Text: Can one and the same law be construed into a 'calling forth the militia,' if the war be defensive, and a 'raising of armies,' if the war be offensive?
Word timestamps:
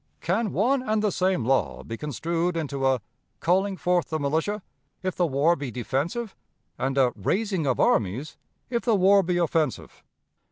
Can 0.19 0.51
one 0.51 0.81
and 0.81 1.03
the 1.03 1.11
same 1.11 1.45
law 1.45 1.83
be 1.83 1.95
construed 1.95 2.57
into 2.57 2.87
a 2.87 3.01
'calling 3.39 3.77
forth 3.77 4.09
the 4.09 4.17
militia,' 4.19 4.63
if 5.03 5.15
the 5.15 5.27
war 5.27 5.55
be 5.55 5.69
defensive, 5.69 6.35
and 6.79 6.97
a 6.97 7.13
'raising 7.15 7.67
of 7.67 7.79
armies,' 7.79 8.35
if 8.71 8.81
the 8.83 8.95
war 8.95 9.21
be 9.21 9.37
offensive? 9.37 10.03